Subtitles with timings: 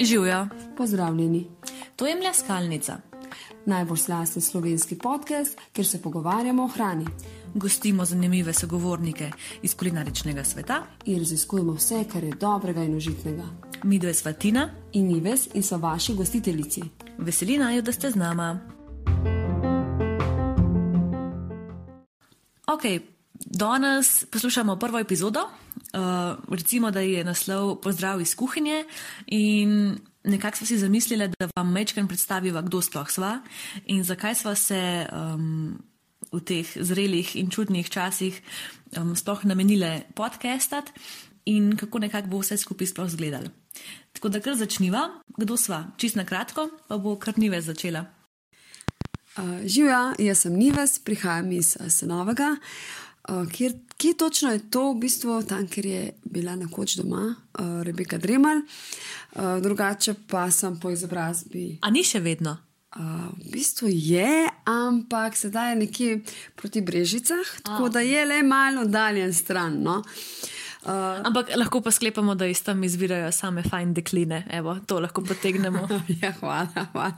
[0.00, 1.46] Živijo, Pozdravljeni.
[1.96, 2.96] to je mleskalnica.
[3.66, 7.06] Najbolj slasten slovenski podcast, kjer se pogovarjamo o hrani
[7.54, 9.30] Gostimo zanimive sogovornike
[9.62, 10.82] iz kulinaričnega sveta.
[11.04, 13.42] in raziskujemo vse, kar je dobrega in užitnega.
[13.82, 16.82] Mi dve sva Tina, In Nives in so vaši gostiteljici.
[17.18, 18.60] veseli naju, da ste z nama.
[22.66, 22.82] Ok,
[23.34, 25.40] danes poslušamo prvo epizodo.
[25.94, 28.84] Uh, recimo, da je naslov Pozdrav iz kuhinje
[29.26, 33.36] in nekako smo si zamislili, da vam mečken predstaviva, kdo sploh sva
[33.86, 35.78] in zakaj sva se um,
[36.32, 38.40] v teh zrelih in čudnih časih
[38.98, 40.90] um, sploh namenile podcastat
[41.44, 43.54] in kako nekako bo vse skupaj sploh izgledalo.
[44.12, 48.06] Tako da kar začniva, kdo sva, čist na kratko, pa bo kar nive začela.
[49.38, 52.56] Uh, Živijo, jaz sem Nives, prihajam iz uh, Senovega.
[52.58, 53.03] Uh,
[53.52, 58.18] kjer, kje točno je to, v bistvu tam, kjer je bila nekoč doma uh, Rebeka
[58.18, 61.78] Dremal, uh, drugače pa sem po izobrazbi.
[61.82, 62.56] A ni še vedno?
[62.94, 66.18] Uh, v bistvu je, ampak sedaj je nekje
[66.56, 69.80] proti Brežicah, tako da je le malo oddaljen stran.
[69.82, 69.98] No?
[69.98, 70.53] Uh,
[70.86, 74.42] Ampak lahko pa sklepamo, da iz tam izvirajo same fajn dekline.
[74.50, 75.88] Evo, to lahko potegnemo.
[76.22, 77.12] ja, hvala, hvala.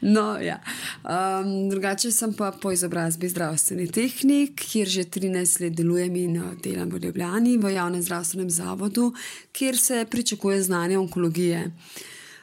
[0.00, 0.58] No, ja.
[1.04, 6.54] um, drugače sem pa po izobrazbi zdravstveni tehnik, kjer že 13 let delujem in uh,
[6.64, 9.12] delam v Ljubljani v javnem zdravstvenem zavodu,
[9.52, 11.70] kjer se pričakuje znanje onkologije.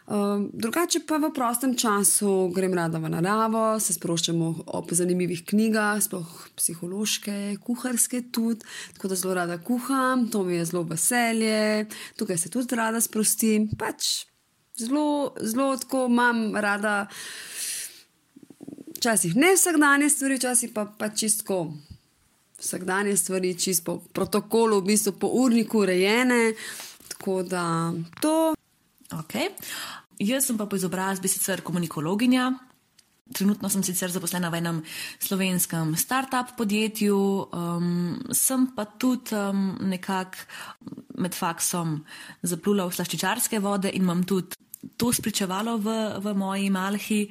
[0.08, 6.00] Um, drugače pa v prostem času grem rada v naravo, se sproščam ob zanimivih knjigah,
[6.00, 8.64] sploh psihološke, kuharske tudi,
[8.96, 13.68] tako da zelo rada kuham, to mi je zelo veselje, tukaj se tudi rada sprostim.
[13.76, 14.30] Pač
[14.80, 17.10] zelo, zelo tako imam rada,
[18.96, 21.66] včasih ne vsakdanje stvari, včasih pa, pa čistko.
[22.64, 26.56] Vsakdanje stvari, čist po protokolu, v bistvu po urniku urejene.
[27.12, 27.92] Tako da
[28.24, 28.57] to
[29.14, 29.54] Okay.
[30.20, 32.52] Jaz sem pa po izobrazbi sicer komunikologinja.
[33.28, 34.78] Trenutno sem sicer zaposlena v enem
[35.20, 37.18] slovenskem start-up podjetju,
[37.52, 40.48] um, sem pa tudi um, nekako
[41.20, 41.98] med faksom
[42.48, 44.56] zaplula v slaščičarske vode in imam tudi
[44.96, 47.22] to spričevalo v, v moji malhi.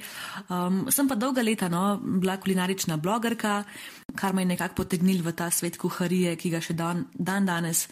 [0.52, 3.62] Um, sem pa dolga leta no, bila kulinarična blogerka,
[4.14, 7.86] kar me je nekako potegnil v ta svet kuharije, ki ga še dan, dan danes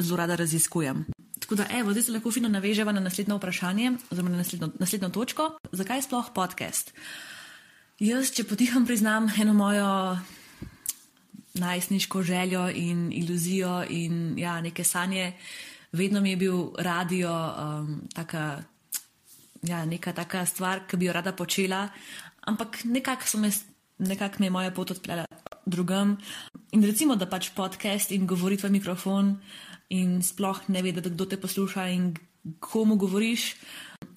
[0.00, 1.06] zelo rada raziskujem.
[1.46, 5.08] Tako da, evo, zdaj se lahko fino naveževa na naslednjo vprašanje, oziroma na naslednjo, naslednjo
[5.14, 5.44] točko.
[5.72, 6.90] Zakaj sploh podcast?
[8.02, 9.90] Jaz, če potihem priznam eno mojo
[11.54, 15.36] najstniško željo in iluzijo in ja, neke sanje,
[15.92, 18.62] vedno mi je bil radio um, taka,
[19.62, 21.88] ja, neka taka stvar, ki bi jo rada počela,
[22.40, 23.52] ampak nekako me,
[23.98, 25.26] nekak me je moja pot odpeljala
[25.66, 26.16] drugam.
[26.72, 29.36] In recimo, da pač podcast in govoriti v mikrofon
[29.88, 32.14] in sploh ne vedeti, kdo te posluša in
[32.60, 33.54] komu govoriš,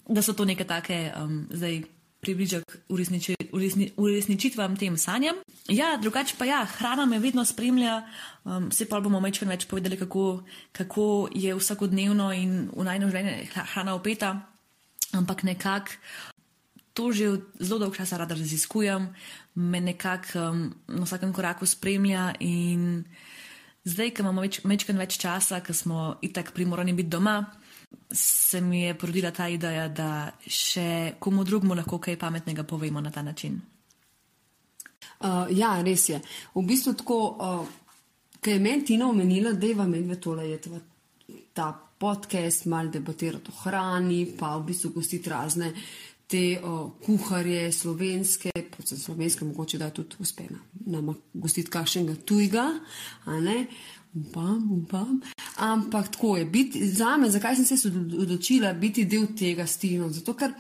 [0.08, 1.84] da so to neke take um, zdaj.
[2.20, 5.38] Približek uresniči, uresni, uresničitvam tem sanjam.
[5.72, 8.02] Ja, drugače pa ja, hrana me vedno spremlja,
[8.44, 10.44] um, vse pa bomo večkrat več povedali, kako,
[10.76, 14.34] kako je vsakodnevno in v najno življenje hrana opeta,
[15.16, 15.96] ampak nekako
[17.00, 19.08] to že zelo dolgo časa rada raziskujem,
[19.56, 23.06] me nekako um, na vsakem koraku spremlja in
[23.84, 27.40] zdaj, ko imamo več, več časa, ko smo itak primorani biti doma,
[28.12, 33.12] se mi je porodila ta ideja, da še komu drugemu lahko kaj pametnega povemo na
[33.12, 33.60] ta način.
[35.20, 36.20] Uh, ja, res je.
[36.56, 37.68] V bistvu tako, uh,
[38.40, 40.60] ker je meni Tina omenila, da je vam medve tole je
[41.54, 45.74] ta podcast, malo debatirati o hrani, pa v bistvu gostiti razne
[46.30, 50.60] te uh, kuharje slovenske, predvsem slovenske, mogoče da tudi uspena.
[50.86, 52.68] Nama gostiti kakšnega tujega,
[53.26, 53.66] a ne.
[54.14, 55.20] Upam, upam.
[55.58, 56.46] Ampak tako je.
[56.46, 57.90] Biti, za me, zakaj sem se
[58.22, 60.10] odločila biti del tega stilno?
[60.10, 60.54] Zato, ker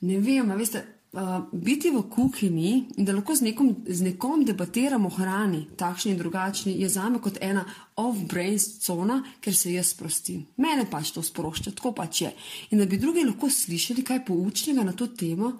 [0.00, 0.82] ne vem, veste.
[1.12, 6.14] Uh, biti v kuhinji in da lahko z nekom, z nekom debatiramo o hrani, takšni
[6.14, 7.66] in drugačni, je za me kot ena
[8.00, 10.46] off-brain cona, ker se jaz sprostim.
[10.56, 12.30] Mene pač to sprošča, tako pač je.
[12.72, 15.58] In da bi drugi lahko slišali kaj poučnega na to temo,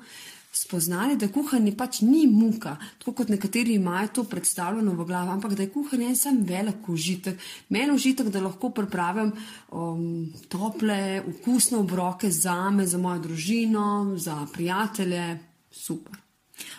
[0.53, 5.55] spoznali, da kuhanje pač ni muka, tako kot nekateri imajo to predstavljeno v glavi, ampak
[5.57, 7.41] da je kuhanje en sam velik užitek.
[7.73, 9.33] Meni užitek, da lahko pripravim
[9.71, 15.39] um, tople, okusne obroke za me, za mojo družino, za prijatelje.
[15.73, 16.21] Super.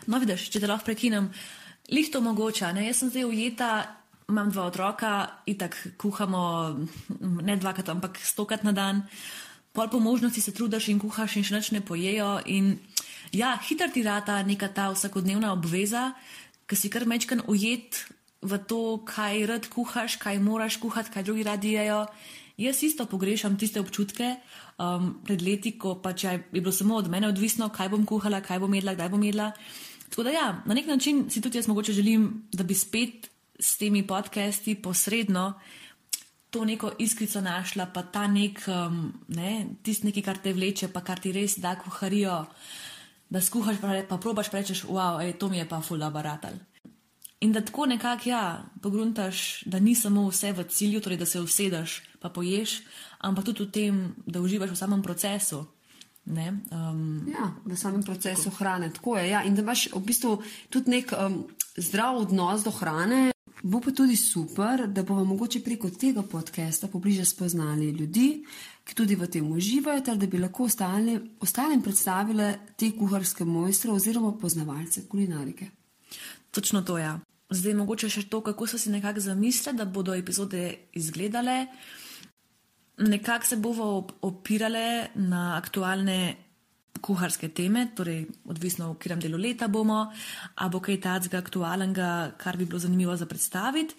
[0.05, 1.31] No, vidiš, če te lahko prekinem,
[1.89, 2.69] lihto mogoče.
[2.77, 2.85] Ne?
[2.91, 3.71] Jaz sem zdaj ujeta,
[4.29, 5.13] imam dva otroka,
[5.49, 6.43] itak kuhamo
[7.41, 9.01] ne dvakrat, ampak stokrat na dan.
[9.73, 12.37] Pol po možnosti se trudiš in kuhaš in še nič ne pojejo.
[12.45, 12.75] In
[13.33, 16.13] ja, hitro ti rata neka ta vsakodnevna obveza,
[16.69, 18.05] ki si kar mečkan ujet
[18.43, 22.05] v to, kaj rad kuhaš, kaj moraš kuhati, kaj drugi radi jejo.
[22.57, 24.35] Jaz isto pogrešam tiste občutke
[24.77, 28.61] um, pred leti, ko pač je bilo samo od mene odvisno, kaj bom kuhala, kaj
[28.61, 29.49] bom jedla, kdaj bom jedla.
[30.09, 33.77] Tako da ja, na nek način si tudi jaz mogoče želim, da bi spet s
[33.77, 35.53] temi podcasti posredno
[36.53, 41.01] to neko iskrico našla, pa ta nek, um, ne, tisti nekaj, kar te vleče, pa
[41.01, 42.43] kar ti res da kuharijo,
[43.33, 46.53] da skuhaš, pa, pa probaš, pa rečeš, wow, ej, to mi je pa full abaratal.
[47.41, 51.41] In da tako nekako, ja, pogruntaš, da ni samo vse v cilju, torej da se
[51.41, 52.81] usedeš pa poješ,
[53.19, 53.95] ampak tudi v tem,
[54.25, 55.65] da uživaš v samem procesu.
[56.23, 58.55] Um, ja, v samem procesu tako.
[58.55, 58.93] hrane.
[58.95, 59.29] Tako je.
[59.29, 59.43] Ja.
[59.43, 60.39] In da imaš v bistvu
[60.71, 61.43] tudi nek um,
[61.75, 63.33] zdrav odnos do hrane.
[63.63, 68.43] Bo pa tudi super, da bomo mogoče preko tega podcasta pobliže spoznali ljudi,
[68.83, 73.91] ki tudi v tem uživajo, ter da bi lahko ostali, ostalim predstavili te kuharske mojstre
[73.91, 75.69] oziroma poznavalce kulinarike.
[76.51, 77.03] Točno to je.
[77.03, 77.19] Ja.
[77.53, 81.67] Zdaj, mogoče še to, kako so si nekako zamislili, da bodo epizode izgledale.
[82.97, 86.35] Nekako se bomo opirali na aktualne
[87.03, 90.05] kuharske teme, torej odvisno v katerem delu leta bomo,
[90.55, 92.09] ali bo kaj takega aktualnega,
[92.39, 93.95] kar bi bilo zanimivo za predstaviti.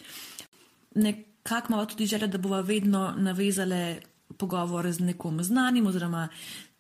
[0.95, 4.01] Nekako imamo tudi željo, da bomo vedno navezali
[4.39, 6.29] pogovor z nekom znanim oziroma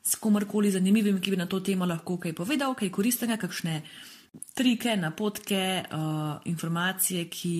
[0.04, 3.82] s komorkoli zanimivim, ki bi na to temo lahko kaj povedal, kaj koristnega, kakšne
[4.54, 7.56] trike, napotke, uh, informacije, ki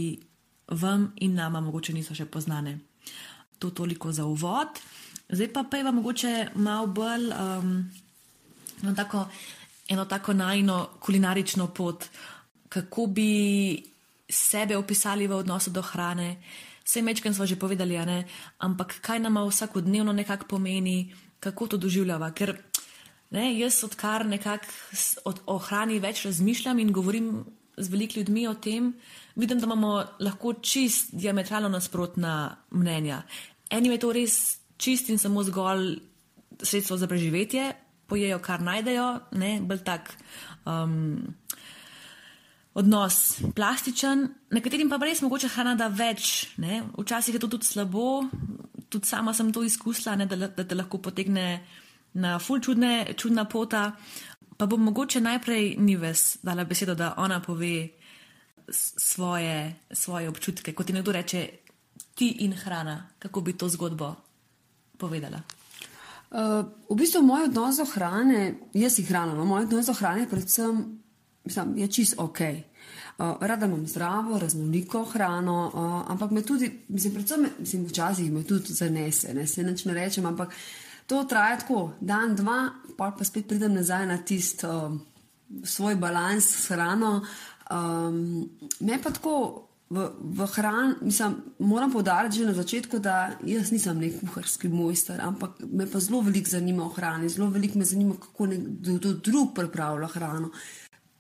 [0.69, 2.79] vam in nama mogoče niso še poznane
[3.59, 4.69] to toliko za uvod.
[5.29, 7.91] Zdaj pa pa je vam mogoče malo bolj um,
[8.83, 9.27] eno tako,
[9.89, 12.05] eno tako najno kulinarično pot,
[12.69, 13.83] kako bi
[14.29, 16.37] sebe opisali v odnosu do hrane.
[16.85, 18.25] Vse mečkaj smo že povedali, ne?
[18.59, 22.31] ampak kaj nam vsakodnevno nekako pomeni, kako to doživljava.
[22.33, 22.57] Ker
[23.31, 24.69] ne, jaz odkar nekako
[25.47, 27.45] o hrani več razmišljam in govorim
[27.77, 28.93] z velikimi ljudmi o tem,
[29.35, 33.23] vidim, da imamo lahko čist diametralno nasprotna mnenja.
[33.71, 34.37] Enim je to res
[34.77, 35.99] čist in samo zgolj
[36.63, 37.73] sredstvo za preživetje,
[38.07, 40.13] pojejo kar najdejo, ne bolj tak.
[40.65, 41.35] Um,
[42.75, 46.57] Odnos plastičen, nekaterim pa res mogoče hrana da več.
[46.59, 46.83] Ne?
[46.99, 48.25] Včasih je to tudi slabo,
[48.91, 51.47] tudi sama sem to izkusila, ne, da, da te lahko potegne
[52.19, 53.93] na ful čudne, čudna pota.
[54.59, 57.89] Pa bom mogoče najprej Nives dala besedo, da ona pove
[58.71, 60.75] svoje, svoje občutke.
[60.75, 61.49] Kot ti nekdo reče,
[62.15, 64.15] ti in hrana, kako bi to zgodbo
[64.99, 65.43] povedala?
[66.35, 70.27] Uh, v bistvu moj odnos do hrane, jaz jih hranim, no, moj odnos do hrane
[70.31, 70.81] predvsem,
[71.45, 72.39] mislim, je čist ok.
[73.19, 78.43] Uh, rada imam zdravo, raznoliko hrano, uh, ampak me tudi, mislim, predvsem, mislim, včasih me
[78.45, 80.55] tudi zanese, ne se nič ne rečem, ampak
[81.07, 84.97] to traja tako, dan, dva, pa pa spet pridem nazaj na tisto uh,
[85.65, 87.23] svoj balans s hrano.
[87.71, 88.51] Um,
[88.81, 94.01] me pa tako v, v hrani, mislim, moram povdariti že na začetku, da jaz nisem
[94.01, 98.15] nek kuharski mojster, ampak me pa zelo veliko zanima o hrani, zelo veliko me zanima,
[98.21, 100.51] kako nekdo drug pripravlja hrano.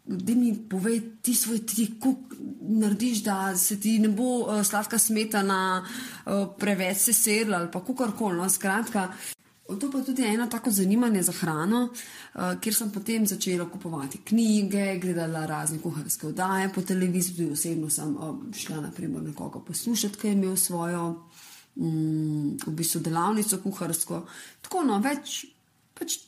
[0.05, 4.99] Da mi povej ti svoj trik, kako narediš, da se ti ne bo uh, sladka
[4.99, 8.37] smetana uh, preveč sesedla ali pa kako koli.
[8.37, 9.09] No, skratka,
[9.65, 14.99] To pa tudi eno tako zanimanje za hrano, uh, kjer sem potem začela kupovati knjige,
[15.01, 20.27] gledala razne kuharske oddaje po televiziji, tudi osebno sem uh, šla naprimer nekoga poslušati, ki
[20.27, 21.07] je imel svojo
[21.77, 24.21] um, v bistvu delavnico kuharsko.
[24.61, 25.47] Tako no, več
[25.97, 26.19] pač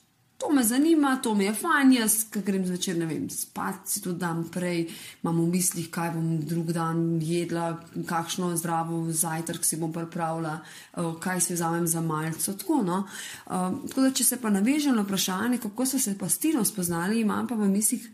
[0.47, 4.01] To me zanima, to mi je fajn, jaz, ki grem zvečer, ne vem, spat si
[4.03, 4.85] to dan prej,
[5.25, 7.73] imam v mislih, kaj bom drug dan jedla,
[8.07, 12.55] kakšno zdravo zajtrk si bom pripravila, eh, kaj si vzamem za malce.
[12.57, 12.99] Tako, no.
[13.47, 17.21] uh, tako da, če se pa navežem na vprašanje, kako so se pa stino spoznali,
[17.21, 18.07] imam pa v mislih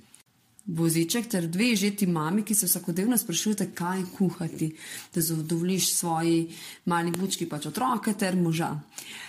[0.67, 4.71] voziček ter dve žeti mami, ki se vsakodnevno sprašujete, kaj kuhati,
[5.15, 6.49] da zadovoljiš svoji
[6.87, 8.73] mali bučki, pač otroke ter moža.
[8.73, 9.21] Uh,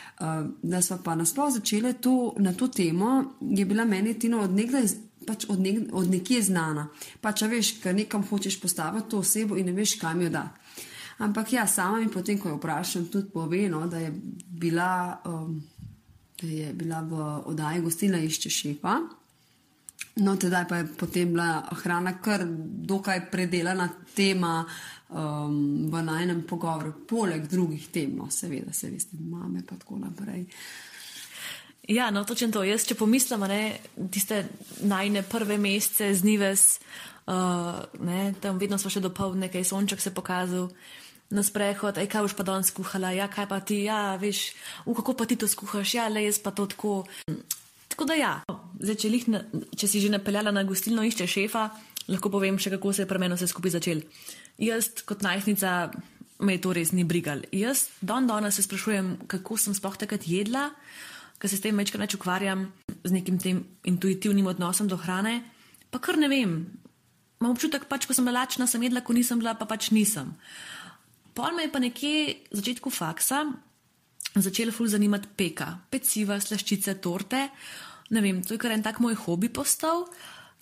[0.61, 4.87] da smo pa nasploh začeli to, na to temo, je bila meni Tina od nekdaj.
[5.23, 6.89] Pač od, nek, od nekje znana.
[7.23, 10.49] Pa če veš, kaj nekam hočeš postaviti to osebo in ne veš, kam jo da.
[11.23, 14.11] Ampak ja, sama mi potem, ko jo vprašam, tudi pove, no, da, je
[14.59, 15.61] bila, um,
[16.41, 17.21] da je bila v
[17.53, 18.97] oddaji gostilna išče šefa.
[20.15, 22.43] No, tedaj pa je potem bila hrana kar
[22.91, 29.17] dokaj predelana tema, uh, um, v najnem pogovoru, poleg drugih tem, no, seveda, se veste,
[29.19, 30.47] mame pa tako naprej.
[31.87, 32.63] Ja, no, točno to.
[32.63, 33.75] Jaz, če pomislim, ne,
[34.11, 34.45] tiste
[34.87, 36.79] najne prve mesece z Nives,
[37.27, 40.71] uh, ne, tam vedno smo še dopoledne, kaj sonček se pokazal.
[41.33, 44.51] Na sprehod, aj kaj boš pa danes skuhala, ja, kaj pa ti, ja, veš,
[44.85, 47.07] v kako pa ti to skuhaš, ja, le jaz pa to tako.
[47.89, 48.33] Tako da ja,
[48.77, 49.41] zdaj, če, na,
[49.73, 51.63] če si že napeljala na gostilno išče šefa,
[52.11, 54.05] lahko povem še, kako se je pri meni vse skupaj začelo
[54.63, 55.91] jaz kot najstnica
[56.43, 57.43] me to res ni brigal.
[57.51, 60.69] Jaz dan danes se sprašujem, kako sem sploh takrat jedla,
[61.39, 62.67] ker se s tem večkrat več ukvarjam
[63.03, 65.41] z nekim tem intuitivnim odnosom do hrane.
[65.91, 66.63] Pa kar ne vem.
[67.39, 70.31] Imam občutek, pač, ko sem bila lačna, sem jedla, ko nisem bila, pa pač nisem.
[71.35, 72.15] Pol me je pa nekje
[72.51, 73.43] v začetku faksa
[74.41, 77.47] začela ful zanimati peka, peciva, slaščice, torte.
[78.13, 80.07] Ne vem, to je kar en tak moj hobi postal.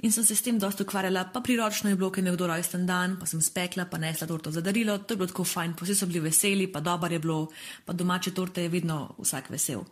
[0.01, 2.87] In sem se s tem dosta ukvarjala, pa priročno je bilo, ker je nekdo rojsten
[2.89, 5.95] dan, pa sem spekla, pa nesla torto za darilo, to je bilo tako fajn, vsi
[5.95, 7.51] so bili veseli, pa dobro je bilo,
[7.85, 9.85] pa domače torte je vedno vsak vesel.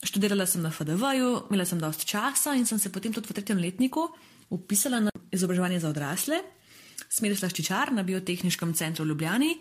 [0.00, 3.60] Študirala sem na FDV-ju, imela sem dosta časa in sem se potem tudi v tretjem
[3.60, 4.08] letniku
[4.48, 6.40] upisala na izobraževanje za odrasle,
[7.12, 9.52] smer slaščičar na biotehničkem centru v Ljubljani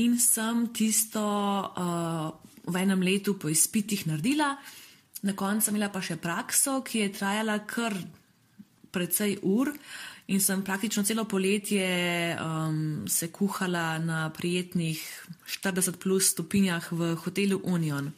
[0.00, 2.32] in sem tisto uh,
[2.64, 4.54] v enem letu po izpitih naredila,
[5.22, 7.94] na koncu sem imela pa še prakso, ki je trajala kar
[8.96, 9.74] precej ur
[10.26, 11.86] in sem praktično celo poletje
[12.40, 14.98] um, se kuhala na prijetnih
[15.62, 18.10] 40 plus stopinjah v hotelu Union.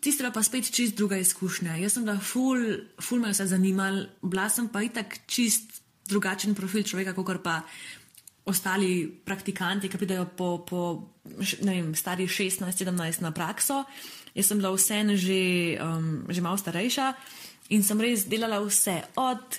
[0.00, 1.78] Tiste pa spet čist druga izkušnja.
[1.80, 2.60] Jaz sem bila ful,
[3.00, 7.62] ful me vse zanimal, bila sem pa itak čist drugačen profil človeka, kot pa
[8.44, 10.80] ostali praktikanti, ki pridejo po, po
[11.62, 13.84] vem, stari 16-17 na prakso.
[14.34, 17.14] Jaz sem bila vseeno že, um, že malo starejša
[17.70, 18.96] in sem res delala vse.
[19.20, 19.58] Od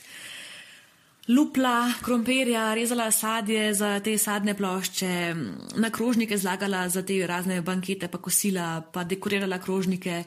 [1.28, 5.14] lupla, krompirja, rezala sadje za te sadne plošče,
[5.82, 10.24] na krožnike zlagala za te razne bankete, pa kosila, pa dekorirala krožnike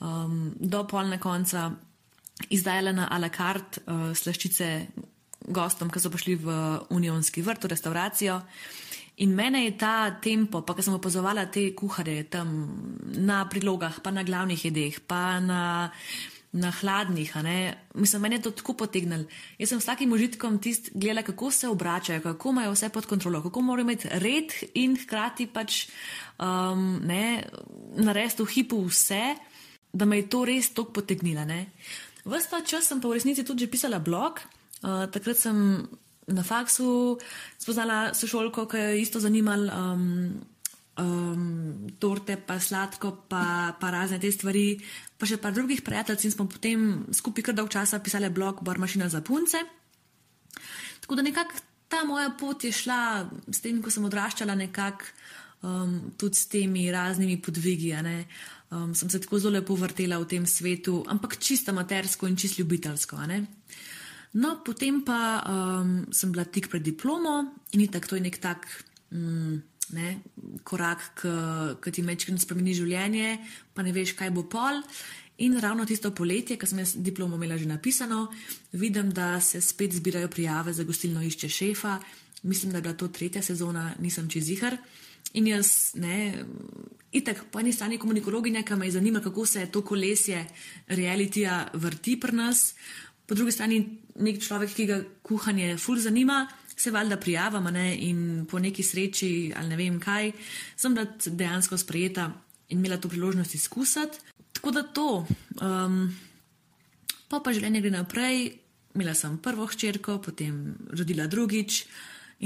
[0.00, 1.70] um, do polne konca,
[2.50, 4.70] izdajala na a la carte uh, slaščice
[5.48, 6.58] gostom, ki so prišli v
[6.96, 8.40] Unionski vrt, v restauracijo.
[9.18, 12.52] In mene je ta tempo, pa ko sem opazovala te kuhare tam
[13.18, 15.90] na prilogah, pa na glavnih jedeh, pa na
[16.52, 17.34] na hladnih.
[17.94, 19.24] Mislim, meni je to tako potegnilo.
[19.58, 23.60] Jaz sem vsakim užitkom tist gledala, kako se obračajo, kako imajo vse pod kontrolo, kako
[23.60, 25.88] morajo imeti red in hkrati pač
[26.38, 27.00] um,
[27.96, 29.36] narediti v hipu vse,
[29.92, 31.44] da me je to res tako potegnilo.
[32.24, 34.40] Ves ta čas sem pa v resnici tudi pisala blog.
[34.82, 35.88] Uh, takrat sem
[36.28, 37.18] na faksu
[37.58, 39.92] spoznala sošolko, ki je isto zanimala.
[39.92, 40.40] Um,
[40.98, 44.78] um, torte, pa sladko, pa, pa razne te stvari,
[45.18, 48.78] pa še par drugih prijateljev in smo potem skupaj kar dolg časa pisali blog Bar
[48.78, 49.62] Mašina za punce.
[51.00, 55.08] Tako da nekako ta moja pot je šla s tem, ko sem odraščala, nekako
[55.62, 57.94] um, tudi s temi raznimi podvigi.
[58.70, 62.62] Um, sem se tako zelo lepo vrtela v tem svetu, ampak čisto matersko in čisto
[62.62, 63.22] ljubiteljsko.
[64.36, 67.40] No, potem pa um, sem bila tik pred diplomo
[67.72, 68.68] in tako je nek tak.
[69.10, 69.62] Um,
[69.96, 70.18] ne,
[70.64, 71.22] korak,
[71.82, 73.38] ki ti mečkino spremeni življenje,
[73.74, 74.82] pa ne veš, kaj bo pol.
[75.38, 78.26] In ravno tisto poletje, ko sem jaz diplomo imela že napisano,
[78.72, 81.98] vidim, da se spet zbirajo prijave za gostilno išče šefa.
[82.42, 84.76] Mislim, da je bila to tretja sezona, nisem čez jihar.
[85.38, 86.44] In jaz, ne,
[87.12, 90.46] itek, po eni strani komunikologinja, ki me zanima, kako se to kolesje
[90.88, 92.74] realitija vrti pri nas,
[93.26, 93.82] po drugi strani
[94.18, 96.46] nek človek, ki ga kuhanje ful zanima,
[96.78, 100.32] se valjda prijavam ne, in po neki sreči ali ne vem kaj,
[100.76, 102.30] sem bila dejansko sprejeta
[102.68, 104.18] in imela to priložnost izkusiti.
[104.52, 105.26] Tako da to,
[105.62, 106.16] um,
[107.28, 108.40] pa pa življenje gre naprej.
[108.94, 111.84] Imela sem prvo hčerko, potem rodila drugič.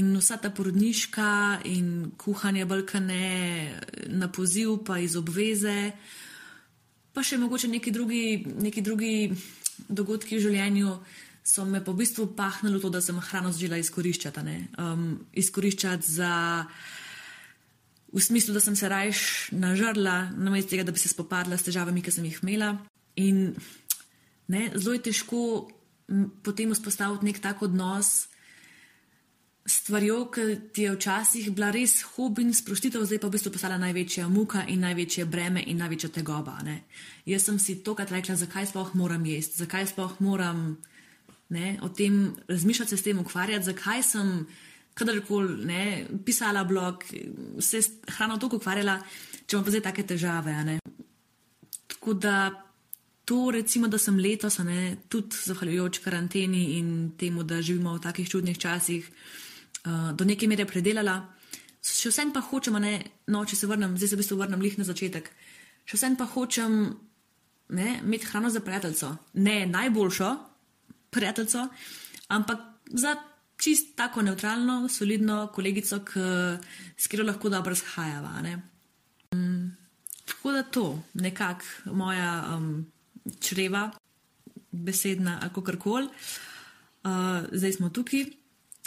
[0.01, 3.25] In vsa ta porodniška in kuhanje balkane
[4.09, 5.93] na poziv, pa iz obveze,
[7.12, 8.25] pa še mogoče neki drugi,
[8.65, 9.15] neki drugi
[9.89, 10.95] dogodki v življenju,
[11.45, 14.57] so me po bistvu pahnili to, da sem hrano želela izkoriščati.
[14.79, 16.65] Um, izkoriščati za,
[18.13, 22.03] v smislu, da sem se rajš nažrla, namesto tega, da bi se spopadla s težavami,
[22.03, 22.77] ki sem jih imela.
[23.17, 23.55] In
[24.49, 25.41] ne, zelo je težko
[26.43, 28.29] potem vzpostaviti nek tak odnos.
[29.67, 30.45] Stvarjo, ki
[30.75, 34.65] ti je včasih bila res hobi in sproštitev, zdaj pa v bistvu postala največja muka
[34.67, 36.57] in največje breme in največja tegoba.
[36.67, 36.83] Ne?
[37.27, 40.83] Jaz sem si tokrat rekla, zakaj sploh moram jesti, zakaj sploh moram
[41.52, 44.47] ne, o tem razmišljati, se s tem ukvarjati, zakaj sem
[44.94, 45.76] kadarkoli
[46.25, 47.04] pisala blog,
[47.61, 47.80] se
[48.16, 48.99] hrano toliko ukvarjala,
[49.47, 50.56] če imam pa zdaj take težave.
[51.92, 52.37] Tako da
[53.25, 58.28] to, recimo, da sem letos, ne, tudi zahvaljujoč karanteni in temu, da živimo v takih
[58.28, 59.09] čudnih časih,
[59.85, 61.21] uh, do neke mere predelala.
[61.82, 62.99] Še vsem pa hočem, ne,
[63.32, 65.30] no, če se vrnem, zdaj se v bistvu vrnem lih na začetek.
[65.87, 66.78] Še vsem pa hočem
[67.73, 69.11] ne, imeti hrano za prijateljstvo.
[69.42, 70.30] Ne najboljšo,
[71.12, 71.69] prijateljico,
[72.28, 73.16] ampak za
[73.62, 76.21] čist tako neutralno, solidno kolegico, k,
[76.97, 78.40] s katero lahko dobro zhajava.
[79.33, 79.76] Um,
[80.25, 82.87] tako da to, nekako moja um,
[83.40, 83.90] čreva,
[84.73, 86.09] besedna, kako kar koli.
[87.04, 88.25] Uh, zdaj smo tukaj.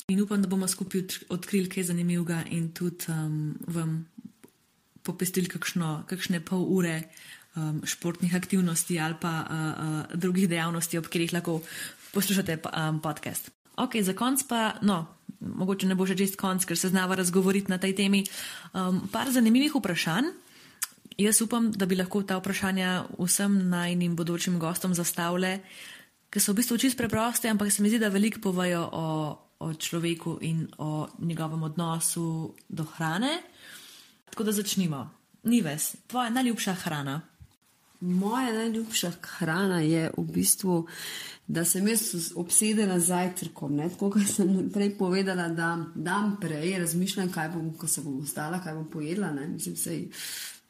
[0.08, 4.04] In upam, da bomo skupaj odk- odkrili kaj zanimivega in tudi um, vam
[5.06, 7.00] popestili kakšno, kakšne pol ure
[7.56, 11.62] um, športnih aktivnosti ali pa uh, uh, drugih dejavnosti, ob katerih lahko
[12.16, 13.52] poslušate um, podcast.
[13.76, 15.04] Ok, za konc pa, no,
[15.40, 18.24] mogoče ne bo že čist konc, ker se znava razgovoriti na tej temi.
[18.72, 20.32] Um, par zanimivih vprašanj.
[21.18, 25.62] Jaz upam, da bi lahko ta vprašanja vsem najnim bodočim gostom zastavile,
[26.28, 29.06] ker so v bistvu čist preproste, ampak se mi zdi, da veliko povajo o,
[29.64, 33.40] o človeku in o njegovem odnosu do hrane.
[34.28, 35.08] Tako da začnimo.
[35.48, 37.22] Nives, tvoja najljubša hrana.
[38.00, 40.88] Moja najljubša hrana je v bistvu,
[41.48, 43.76] da sem jaz obsedena z zajtrkom.
[43.76, 43.90] Ne?
[43.90, 48.62] Tako kot sem prej povedala, da dan prej razmišljam, kaj bom, ko se bom ostala,
[48.64, 49.32] kaj bom pojedla.
[49.32, 49.48] Ne?
[49.48, 50.00] Mislim, se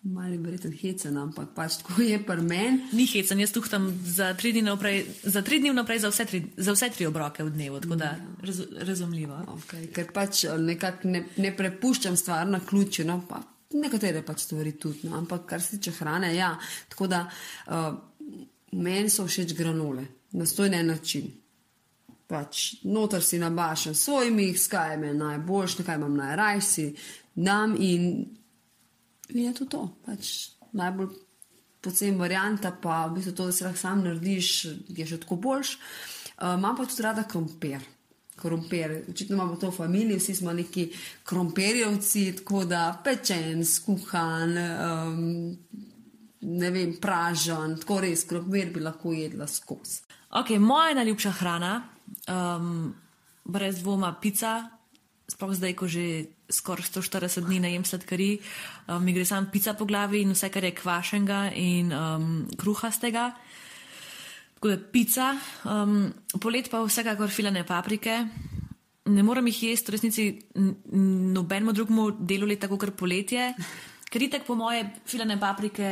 [0.05, 2.89] malo verjetno hecena, ampak pač tako je pri meni.
[2.93, 6.43] Ni hecen, jaz tuhtam za tri dni naprej, za, tri dni naprej za, vse tri,
[6.57, 8.11] za vse tri obroke v dnevu, tako da
[8.45, 9.39] raz, razumljivo.
[9.57, 13.07] Okay, ker pač nekako ne, ne prepuščam stvar na ključu.
[13.07, 13.41] No, pa
[13.81, 16.53] nekatere pač stvari tudi, no, ampak kar se tiče hrane, ja.
[16.89, 17.89] Tako da uh,
[18.71, 20.05] meni so všeč granule,
[20.35, 21.31] na stojne način.
[22.27, 26.87] Pač noter si nabašam svoj mix, kaj me najboljš, kaj imam najrajši,
[27.35, 28.25] dam in,
[29.29, 29.83] in je to to.
[30.05, 30.33] Pač
[30.73, 31.13] najbolj
[31.85, 34.53] pocen varianta pa v bistvu to, da si lahko sam narediš,
[34.89, 35.75] je še tako boljš.
[36.35, 37.85] Uh, imam pa tudi rada krompir
[38.35, 39.03] krompir.
[39.09, 40.89] Očitno imamo to v familiji, vsi smo neki
[41.23, 45.57] krompirjevci, tako da pečen, skuhan, um,
[46.41, 50.01] ne vem, pražen, tako res krompir bi lahko jedla skozi.
[50.35, 51.73] Ok, moja najljubša hrana,
[52.27, 52.93] um,
[53.45, 54.69] brez dvoma, pica.
[55.25, 58.37] Sploh zdaj, ko že skoraj 140 dni ne jem sladkari,
[58.87, 63.31] um, mi gre samo pica po glavi in vse, kar je kvašenega in um, kruhastega.
[64.65, 65.25] Tako da pica,
[65.69, 68.13] um, polet pa vsekakor filane paprike.
[69.13, 70.23] Ne morem jih jesti, v resnici
[71.35, 73.51] nobenemu drugemu delu leta, kot poletje,
[74.09, 75.91] ker itek po moje filane paprike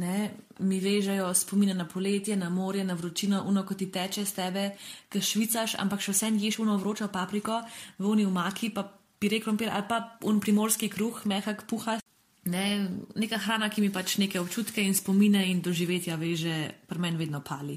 [0.00, 0.30] ne,
[0.64, 4.64] mi vežejo spomine na poletje, na morje, na vročino, uno, ko ti teče z tebe,
[5.12, 7.58] ki švicaš, ampak še vsem ješ uno vročo papriko,
[7.98, 8.86] v uni umaki, pa
[9.20, 11.98] pire krompir ali pa un primorski kruh, mehak puha.
[12.48, 12.64] Ne,
[13.12, 16.56] neka hrana, ki mi pač neke občutke in spomine in doživetja veže,
[16.88, 17.76] pri meni vedno pali.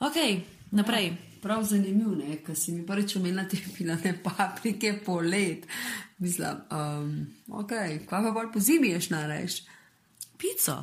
[0.00, 0.16] Ok,
[0.70, 1.06] naprej.
[1.06, 5.66] Ja, prav zanimivo je, ker si mi prvič omenila te pilane paprike polet.
[6.18, 7.10] Mislim, um,
[7.60, 7.72] ok,
[8.08, 9.62] kaj pa bolj po zimi ješ nareš?
[10.40, 10.78] Pico.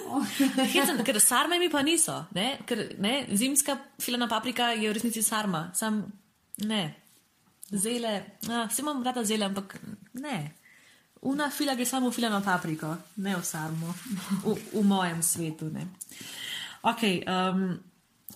[0.74, 2.18] Hecen, ker sarme mi pa niso.
[2.36, 2.58] Ne?
[2.68, 5.70] Ker ne, zimska filana paprika je v resnici sarma.
[5.74, 6.02] Sam
[6.68, 6.82] ne.
[7.72, 8.12] Zele,
[8.50, 9.78] a, vse imam rada zele, ampak
[10.20, 10.36] ne.
[11.22, 12.90] Una fila gre samo v filano papriko,
[13.24, 13.94] ne v sarmo.
[14.44, 15.70] V, v mojem svetu.
[15.72, 15.86] Ne.
[16.82, 17.64] Ok, um,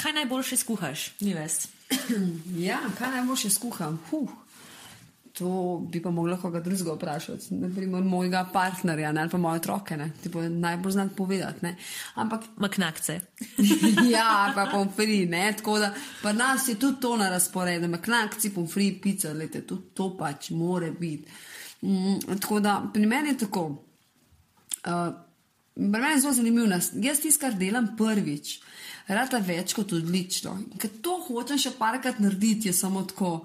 [0.03, 1.69] kaj najboljše skuhaš, ni ves?
[2.69, 4.01] ja, kaj najboljše skuham?
[4.11, 4.29] Huh.
[5.39, 9.97] To bi pa mogla koga drugega vprašati, naprimer mojega partnerja ne, ali pa moje otroke,
[9.97, 11.59] ne, ti bo najbolj znati povedati.
[11.63, 11.77] Ne.
[12.15, 12.45] Ampak.
[12.65, 13.21] Maknakce.
[14.15, 18.99] ja, pa pomfri, ne, tako da pa nas je tudi to na razporedu, maknakci, pomfri,
[19.03, 21.29] pica, lete, tudi to pač more biti.
[21.83, 23.67] Mm, tako da pri meni je tako.
[24.87, 25.15] Uh,
[25.75, 28.61] pri meni je zelo zanimivo, jaz tisto, kar delam prvič,
[29.09, 30.57] rada več kot odlično.
[30.81, 33.37] Ker to hočem še parkrat narediti, je samo tako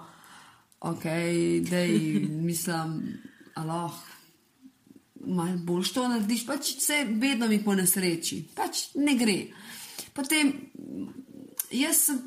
[0.81, 1.05] ok,
[1.69, 1.83] da
[2.41, 2.97] mislim,
[3.61, 3.97] aloh,
[5.27, 9.39] malo bolj to narediš, pač vse vedno mi po nesreči, pač ne gre.
[10.17, 10.53] Potem
[11.71, 12.21] jaz sem.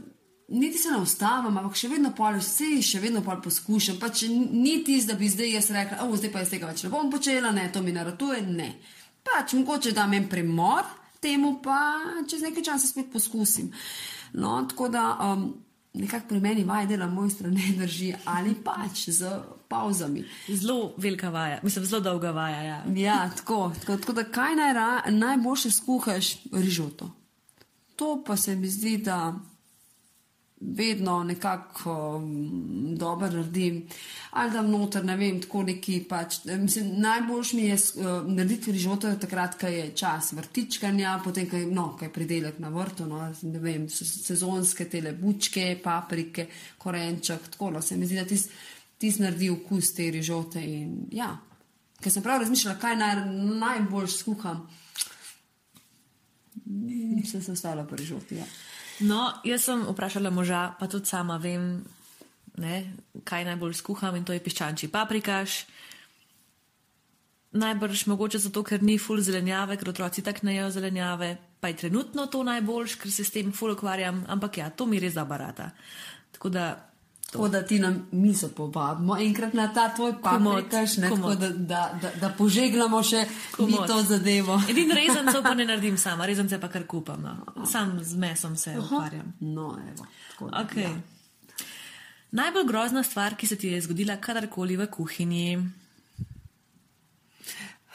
[0.55, 3.97] Niti se ne ustavim, ampak še vedno pol, vse še vedno pol poskušam.
[3.97, 6.90] Pač ni tisto, da bi zdaj jaz rekla, oh, zdaj pa jaz tega več ne
[6.92, 8.66] bom počela, ne, to mi naratuje, ne.
[9.25, 10.85] Pač mogoče da imam premor,
[11.24, 11.80] temu pa
[12.30, 13.72] čez nekaj časa spet poskusim.
[14.32, 15.54] No, tako da um,
[15.94, 20.24] nekako pri meni vaja dela mojstra ne drži ali pač z pauzami.
[20.48, 22.62] Zelo velika vaja, mislim, zelo dolga vaja.
[22.62, 24.74] Ja, ja tako, tako, tako da kaj naj
[25.10, 27.10] najboljše skuhaš, rižoto.
[27.96, 29.34] To pa se mi zdi, da
[30.77, 33.87] vedno nekako um, dobro naredim.
[34.31, 36.38] Ali da noter, ne vem, tako neki pač.
[36.44, 41.66] Mislim, najboljš mi je uh, narediti rižoto takrat, ko je čas vrtičkanja, potem, ko je,
[41.66, 46.46] no, ko je pridelek na vrtu, no, ne vem, sezonske tele bučke, paprike,
[46.79, 48.40] korenček, tako no, se mi zdi, da ti
[48.98, 51.35] tis naredi okus te rižote in ja.
[52.00, 53.20] Ker sem prav razmišljala, kaj naj,
[53.61, 54.64] najbolj skuham,
[57.24, 58.37] se je ostalo pri rižoti.
[58.37, 58.46] Ja.
[59.00, 61.85] No, jaz sem vprašala moža, pa tudi sama vem,
[62.57, 65.64] ne, kaj najbolj skuham in to je piščančji paprikaš.
[67.55, 71.77] Najbrž mogoče zato, ker ni full zelenjave, ker otroci tako ne jejo zelenjave, pa je
[71.85, 75.24] trenutno to najboljš, ker se s tem full ukvarjam, ampak ja, to mi res da
[75.24, 75.70] barata.
[76.35, 76.93] Tako da
[77.35, 82.11] Tako da ti nam mizo povabimo enkrat na ta tvoj ne tako da, da, da,
[82.20, 83.25] da požegnamo še
[83.59, 84.61] mi to zadevo.
[84.70, 87.23] Edin rezancev pa ne naredim sama, rezance pa kar kupam.
[87.23, 87.66] No.
[87.66, 89.33] Sam z mesom se ukvarjam.
[89.40, 90.07] No, evo.
[90.31, 90.83] Tako da, Okay.
[90.83, 90.94] ja.
[92.31, 95.59] Najbolj grozna stvar, ki se ti je zgodila kadarkoli v kuhinji.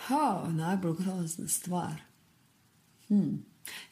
[0.10, 1.96] Ha, najbolj grozna stvar.
[3.08, 3.40] Hm.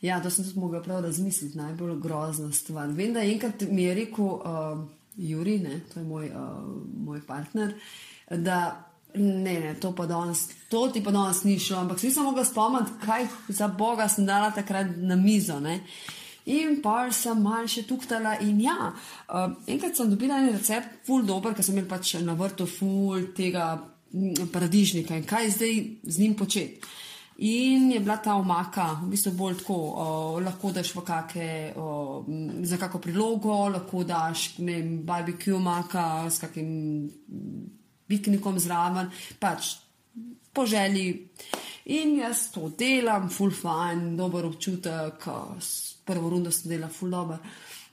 [0.02, 2.92] Ja, to sem tudi mogla prav razmisliti, najbolj grozna stvar.
[2.92, 6.62] Vem, da enkrat mi je rekel uh, Juri, ne, to je moj, uh,
[7.06, 7.74] moj partner,
[8.30, 12.46] da ne, ne, to danes, to ti pa danes ni šlo, ampak si nisem mogla
[12.46, 15.60] spomniti, kaj za Boga sem dala takrat na mizo.
[15.60, 15.80] Ne.
[16.46, 18.38] In pa sem malo še tuhtala.
[18.46, 18.92] In ja,
[19.28, 23.32] uh, enkrat sem dobila en recept, full dober, ker sem imel pač na vrtu full
[23.36, 23.74] tega
[24.14, 26.80] mm, paradižnika in kaj zdaj z njim početi.
[27.39, 32.26] In je bila ta omaka, v bistvu bolj tako, uh, lahko daš v kake, uh,
[32.65, 37.06] za kako prilogo, lahko daš, ne vem, barbecue omaka s kakim
[38.10, 39.76] piknikom zraven, pač
[40.50, 41.30] po želji.
[41.93, 45.71] In jaz to delam, full fine, dober občutek, uh,
[46.10, 47.38] prvo rundo sem delala full dober,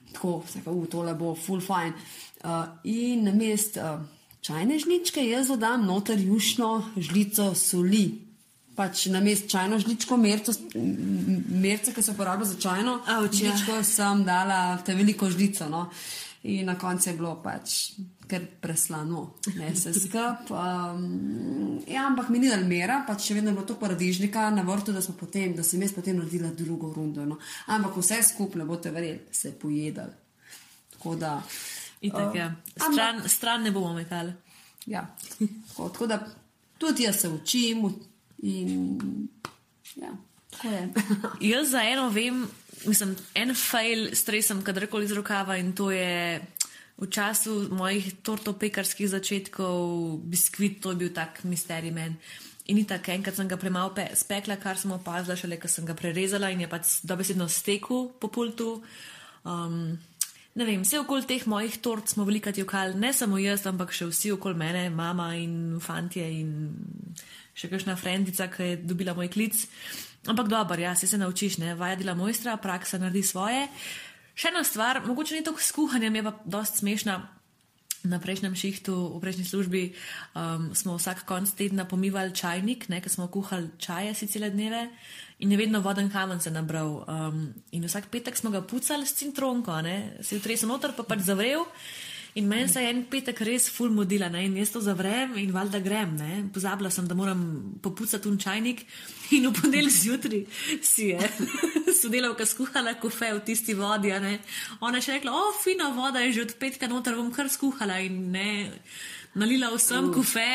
[0.09, 1.93] tako, vsaka, uh, tole bo full fine.
[2.41, 4.01] Uh, in na mest uh,
[4.41, 8.24] čajne žličke jaz dodam noter jušno žlico soli.
[8.75, 13.53] Pač na mest čajno žličko, merco, merce, ki se uporablja za čajno Avč, ja.
[13.53, 15.69] žličko, sem dala te veliko žlico.
[15.71, 15.85] No.
[16.45, 17.95] In na koncu je bilo pač
[18.29, 20.49] kar preslano, ne se skrb.
[20.49, 24.65] Um, ja, ampak mi ni dal mera, pač še vedno je bilo to paradižnika na
[24.65, 27.25] vrtu, da, potem, da sem jaz potem naredila drugo rundo.
[27.25, 27.39] No.
[27.73, 30.13] Ampak vse skupaj, ne boste verjeli, se je pojedal.
[30.97, 31.37] Tako da.
[32.05, 32.49] Itak, uh, ja.
[32.75, 34.33] stran, stran ne bomo metali.
[34.85, 35.07] Ja,
[35.39, 36.19] tako, tako da
[36.77, 37.87] tudi jaz se učim
[38.45, 39.29] in
[39.95, 40.13] ja,
[40.51, 40.83] tako je.
[41.51, 42.45] Jaz za eno vem,
[42.85, 46.41] mislim, en fail stresam kadarkoli iz rokava in to je
[46.95, 52.15] v času mojih tortopekarskih začetkov, biskvit, to je bil tak misterij men.
[52.71, 55.93] In tako enkrat sem ga premalo pe- spekla, kar sem opazila, šele ko sem ga
[55.93, 58.81] prerezala in je pač dobesedno stekel po pultu.
[59.45, 59.99] Um,
[60.55, 64.07] ne vem, vse okoli teh mojih tort smo veliko jokali, ne samo jaz, ampak še
[64.09, 66.71] vsi okoli mene, mama in fantje in
[67.55, 69.55] še kakšna frendica, ki je dobila moj klic.
[70.27, 73.67] Ampak dobro, ja, si se naučiš, ne, vaja dela mojstra, praksa naredi svoje.
[74.35, 77.21] Še ena stvar, mogoče ni tako s kuhanjem, je pa dost smešna.
[78.05, 79.79] Na prejšnjem šihtu, v prejšnji službi,
[80.37, 84.91] um, smo vsak konc tedna pomivali čajnik, ker smo kuhali čaje si cele dneve
[85.41, 87.01] in je vedno voden kamen se nabral.
[87.09, 90.21] Um, in vsak petek smo ga pucali s cintronko, ne?
[90.21, 91.65] se je tresel noter, pa pač zavrel.
[92.35, 94.41] In meni se je en petek res ful modila ne?
[94.43, 96.17] in jaz to zavrem in valjda grem.
[96.19, 96.41] Ne?
[96.53, 97.41] Pozabila sem, da moram
[97.81, 98.83] popucati un čajnik
[99.37, 100.41] in v ponedeljek zjutraj
[100.83, 101.29] si je
[102.01, 104.11] sodelavka skuhala kofe v tisti vodi.
[104.11, 108.01] Ona je še rekla, o, fina voda je že od petka noter, bom kar skuhala
[108.03, 108.49] in ne.
[109.35, 110.47] Nalila vsem kofe.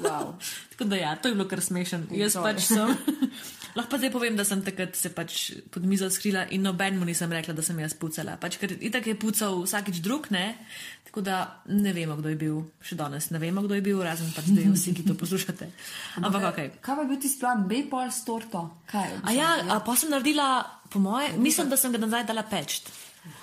[0.00, 0.36] Wow.
[0.72, 2.08] Tako da ja, to je bilo kar smešen.
[2.16, 2.96] Jaz pač sem.
[3.76, 5.36] Lahko pa zdaj povem, da sem takrat se pač
[5.70, 8.36] pod mizo skrila in nobenemu nisem rekla, da sem jaz pucala.
[8.40, 10.56] Pač, ker itak je pucal vsakič drug, ne?
[11.06, 14.30] Tako da ne vemo, kdo je bil, še danes ne vemo, kdo je bil, razen
[14.34, 15.70] pač zdaj vsi, ki to poslušate.
[16.24, 16.60] Ampak ok.
[16.82, 18.64] Kaj pa je bil ti sploh, bejpol s torto?
[18.90, 19.20] Kaj?
[19.26, 22.82] A ja, a pa sem naredila, po moje, mislim, da sem ga nazaj dala peč.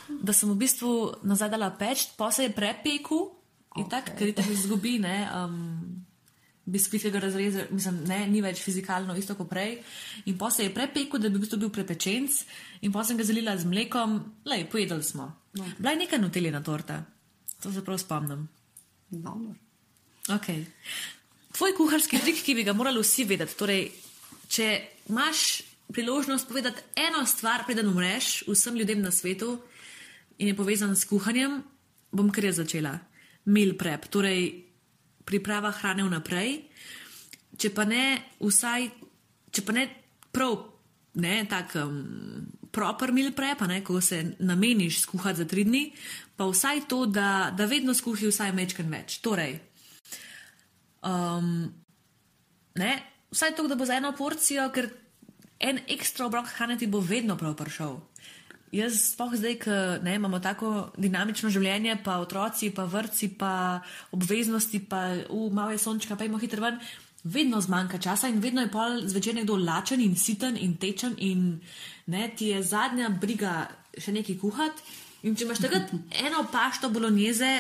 [0.08, 0.92] Da sem v bistvu
[1.28, 3.32] nazaj dala peč, pa se je prepekel
[3.78, 3.92] in okay.
[3.92, 5.18] tako, ker tako izgubi, ne.
[5.36, 6.07] Um,
[6.68, 9.78] Biskvit, ki ga razreza, mislim, ne, ni več fizikalno isto kot prej.
[10.28, 12.42] In pa se je prepekel, da bi v bistvu bil prepečenc,
[12.84, 14.18] in pa sem ga zalila z mlekom,
[14.52, 15.30] lej, pojedli smo.
[15.56, 15.70] No.
[15.78, 17.00] Bila je neka nutelina torta,
[17.64, 18.44] to se prav spomnim.
[19.10, 19.56] Dobro.
[20.36, 20.66] Okay.
[21.56, 23.88] Tvoj kuharski trik, ki bi ga morali vsi vedeti, torej,
[24.52, 24.68] če
[25.08, 29.56] imaš priložnost povedati eno stvar, preden umreš vsem ljudem na svetu
[30.38, 31.62] in je povezan s kuhanjem,
[32.12, 32.98] bom kar jaz začela.
[33.46, 34.67] Meal prep, torej
[35.28, 36.56] priprava hrane vnaprej.
[37.58, 38.04] Če pa ne,
[38.40, 38.90] vsaj,
[39.52, 39.88] če pa ne
[40.32, 40.58] prav,
[41.20, 42.02] ne tak um,
[42.72, 45.88] proper meal prep, ne, ko se nameniš skuhati za tri dni,
[46.38, 49.18] pa vsaj to, da, da vedno skuhi vsaj mečken več.
[49.26, 49.58] Torej,
[51.08, 51.74] Um,
[52.76, 54.90] ne, vsaj to, da bo za eno porcijo, ker
[55.60, 58.00] en ekstra obrok hrane ti bo vedno prav prišel.
[58.72, 59.60] Jaz, sploh zdaj,
[60.04, 63.80] ne, imamo tako dinamično življenje, pa otroci, pa vrci, pa
[64.12, 66.82] obveznosti, pa v malo je sončka, pa imamo hitro ven,
[67.24, 71.60] vedno zmanjka časa in vedno je pol zvečer nekdo lačen in siten in tečen in
[72.08, 74.84] ne, ti je zadnja briga še nekaj kuhati.
[75.24, 75.94] In če imaš takrat
[76.28, 77.52] eno pašto bolognese,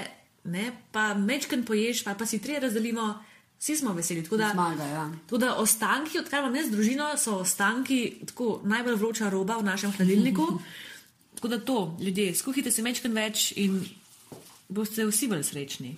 [0.51, 3.07] ne, pa mečken poješ, pa, pa si tri razdelimo,
[3.59, 4.23] vsi smo veseli.
[4.23, 5.07] Tako da, Zmaga, ja.
[5.25, 9.95] tako da ostanki, odkar imam jaz družino, so ostanki tako najbolj vroča roba v našem
[9.95, 10.51] hladilniku.
[11.37, 13.83] Tako da to, ljudje, skuhite si mečken več in
[14.73, 15.91] boste vsi bolj srečni.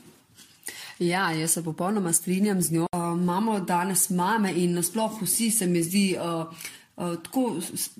[0.99, 2.89] Ja, jaz se popolnoma strinjam z njo.
[2.91, 6.17] Uh, imamo danes mame in nasploh vsi se mi zdi.
[6.19, 6.67] Uh,
[6.99, 7.53] Uh, tako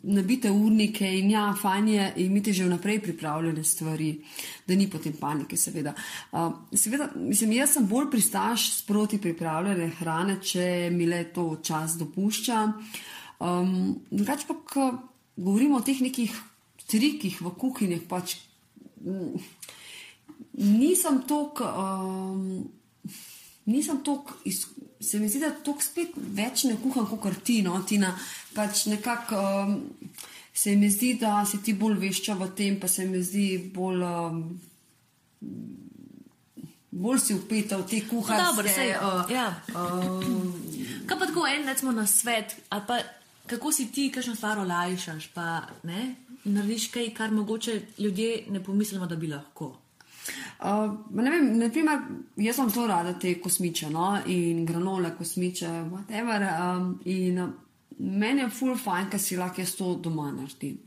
[0.03, 4.09] nabite urnike in ja, fajn je imeti že vnaprej pripravljene stvari,
[4.67, 5.93] da ni potem panike, seveda.
[6.31, 11.95] Uh, seveda, mislim, jaz sem bolj pristaš sproti pripravljene hrane, če mi le to čas
[11.95, 12.65] dopušča.
[13.39, 14.91] Um, drugače pa, ko
[15.37, 16.35] govorimo o teh nekih
[16.89, 18.37] trikih v kuhinjah, pač
[19.03, 19.37] mm,
[20.65, 21.63] nisem tok.
[21.65, 22.69] Um,
[23.69, 24.33] nisem tok,
[24.99, 28.11] se mi zdi, da tok spet več ne kuham kot kartino, tina.
[28.55, 29.77] Pač nekako um,
[30.53, 34.03] se mi zdi, da si ti bolj vešča v tem, pa se mi zdi bolj.
[34.07, 34.41] Um,
[36.99, 38.43] Bolj si upeta v te kuhare.
[38.43, 38.97] Dobro, je.
[38.97, 39.45] Uh, ja.
[39.77, 40.25] uh,
[41.07, 42.97] kaj pa tako en, recimo na svet, ali pa
[43.49, 49.07] kako si ti, kakšno stvar olajšaš, pa ne, narediš kaj, kar mogoče ljudje ne pomislimo,
[49.07, 49.75] da bi lahko.
[50.59, 51.99] Uh, ne vem, naprimer,
[52.37, 54.11] jaz sem zelo rada te kosmiče no?
[54.27, 56.45] in granole, kosmiče, whatever.
[56.59, 57.49] Um, in uh,
[57.99, 60.77] meni je full fajn, ker si lahko jaz to doma naredim.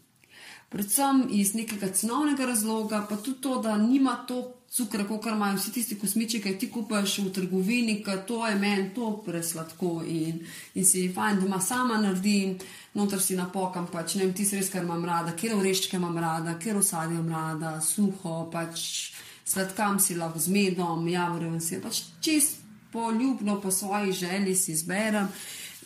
[0.72, 4.40] Predvsem iz nekega cenovnega razloga, pa tudi to, da nima to
[4.72, 8.88] cukra, kot imajo vsi tisti kosmiči, ki ti kupaš v trgovini, ker to je meni
[8.94, 10.38] to presladko in,
[10.74, 12.54] in si fajn doma sama naredim,
[12.94, 16.56] noter si napokam, pač ne vem, ti res, kar imam rada, kjer oreščke imam rada,
[16.56, 19.12] kjer osadje imam rada, suho, pač
[19.44, 25.28] sladkam si lahko z medom, javorem si pač čist poljubno po svoji želji si izberem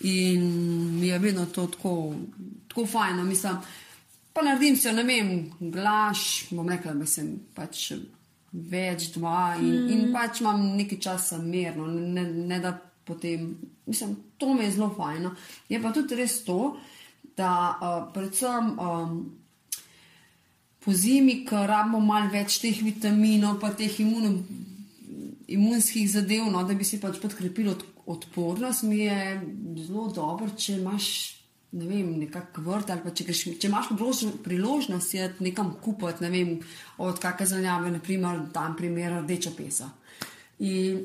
[0.00, 0.46] in
[1.00, 2.14] mi je vedno to tako,
[2.68, 3.58] tako fajno, mislim,
[4.36, 7.86] pa naredim se, ne vem, glaš, bom rekla, da sem pač
[8.52, 9.88] več dva in, mm.
[9.94, 12.74] in pač imam nekaj časa mirno, ne, ne da
[13.06, 13.48] potem,
[13.86, 15.32] mislim, to mi je zelo fajno.
[15.72, 16.76] Je pa tudi res to,
[17.36, 19.16] da uh, predvsem um,
[20.84, 24.42] po zimi, ko rabimo malo več teh vitaminov, pa teh imun,
[25.48, 27.86] imunskih zadev, no, da bi si pač podkrepili od,
[28.18, 29.40] odpornost, mi je
[29.86, 31.08] zelo dobro, če imaš.
[31.72, 33.90] Ne vem, nekako vrt ali pa če, če imaš
[34.44, 36.52] priložnost, je nekam kupiti, ne vem,
[37.02, 39.90] od kakšne zelenjave, naprimer, tam primer rdeča pesa.
[40.58, 41.02] In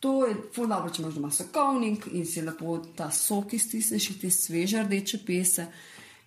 [0.00, 4.30] to je zelo dobro, če imaš doma sokovnik in si lepo ta sok iztisneš, te
[4.30, 5.66] sveže rdeče pese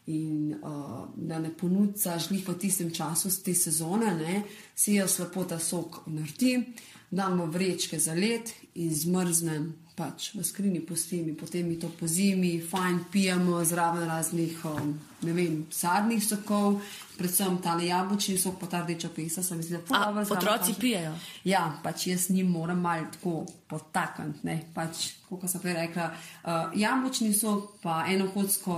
[0.07, 4.41] in uh, da ne ponudzaš njih v tistem času, te sezone, ne,
[4.75, 6.63] si jaz lepo ta sok naredim,
[7.11, 9.67] dam v vrečke za let in zmrznem.
[9.97, 14.91] Pač v skrini postimi, potem mi to po zimi, fajn pijemo zraven raznih, um,
[15.25, 16.77] ne vem, sadnih sokov,
[17.17, 19.41] predvsem ta jabolčni sok, pa ta rdeča pesa.
[19.41, 20.35] Se mi zdi, da to.
[20.35, 21.15] Otroci pijejo.
[21.49, 23.33] Ja, pač jaz njim moram malo tako
[23.65, 24.59] potakniti.
[24.75, 28.77] Pač, kot sem prej rekla, uh, jabolčni sok, pa eno hodsko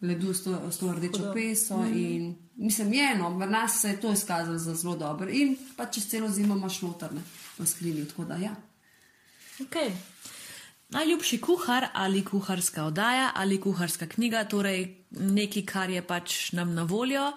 [0.00, 1.34] ledu s to, s to rdečo Hudo.
[1.36, 1.76] peso.
[1.76, 1.96] Mm.
[1.96, 5.28] In, mislim, je eno, v nas se je to izkazalo za zelo dobro.
[5.28, 7.20] In pa čez celo zimo imaš notrne
[7.58, 8.06] v skrinji.
[8.40, 8.56] Ja.
[9.60, 9.92] Okay.
[10.94, 16.84] Najljubši kuhar ali kuharska oddaja ali kuharska knjiga, torej nekaj, kar je pač nam na
[16.86, 17.32] voljo.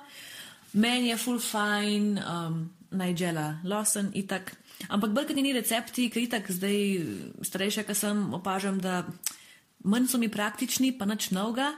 [0.74, 4.54] Meni je full fine, um, Nigela Lawson, itak.
[4.90, 6.78] Ampak brkati ni recepti, ker itak zdaj
[7.42, 9.02] starejša, ker sem opažam, da
[9.84, 11.74] manj so mi praktični, pa nič novega.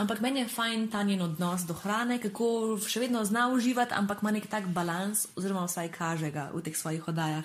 [0.00, 4.22] Ampak meni je fajn ta njen odnos do hrane, kako še vedno zna uživati, ampak
[4.22, 7.44] ima nek tak balans, oziroma vsaj kaže ga v teh svojih oddajah.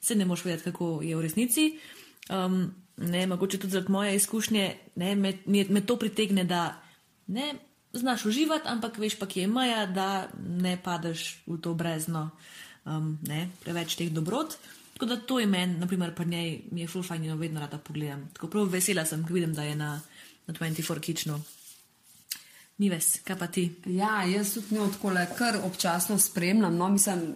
[0.00, 1.66] Se ne moš vedeti, kako je v resnici.
[2.30, 6.82] Um, ne, mogoče tudi zaradi moje izkušnje, ne, me, me, to pritegne, da
[7.26, 7.54] ne
[7.92, 12.30] znaš uživati, ampak veš pa, kje je meja, da ne padeš v to brezno,
[12.84, 14.56] um, ne, preveč teh dobrot.
[14.92, 18.28] Tako da to je meni, naprimer, pa njej mi je fulfajn in vedno rada pogledam.
[18.32, 20.00] Tako prav vesela sem, ko vidim, da je na,
[20.46, 21.40] na 24 kičnu.
[22.78, 23.66] Ni ves, kaj pa ti?
[23.86, 26.76] Ja, jaz tudi ne odkole, kar občasno spremljam.
[26.76, 27.34] No, mislim,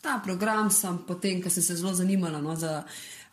[0.00, 2.82] ta program sem potem, ker sem se zelo zanimala no, za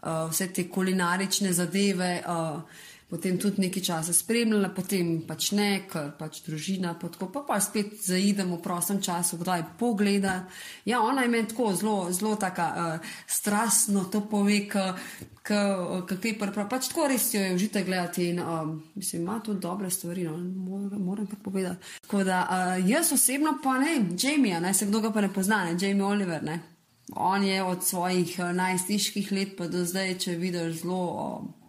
[0.01, 2.21] uh, vse te kulinarične zadeve.
[2.27, 7.41] Uh, potem tudi nekaj časa spremljala, potem pač ne, ker pač družina, pa tako pa,
[7.47, 10.43] pa spet zaidemo v prostem času, kdaj pogleda.
[10.85, 16.67] Ja, ona je meni tako zelo, zelo taka uh, strastno to pove, kako je prvo.
[16.69, 20.38] Pač tako res jo je užite gledati in um, mislim, ima tudi dobre stvari, no,
[20.38, 21.97] moram, moram pa povedati.
[22.05, 25.65] Tako da uh, jaz osebno pa ne, Jamie, ne se kdo ga pa ne pozna,
[25.65, 26.79] ne, Jamie Oliver, ne.
[27.15, 31.06] On je od svojih uh, najstiških let pa do zdaj, če vidiš, zelo.
[31.43, 31.60] Uh,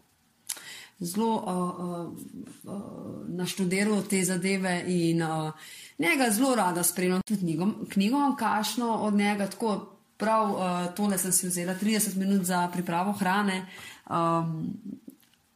[1.00, 1.44] zelo uh,
[1.80, 5.52] uh, uh, naštudiral te zadeve in uh,
[5.98, 7.22] njega zelo rada spremljam.
[7.26, 12.44] Tudi knjigo, knjigo kašno od njega, tako prav uh, tole sem si vzela 30 minut
[12.44, 13.66] za pripravo hrane.
[14.10, 14.16] Um,